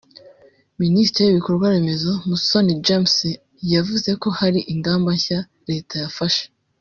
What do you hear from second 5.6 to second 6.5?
Leta yafashe